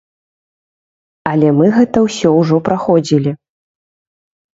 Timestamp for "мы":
1.57-1.65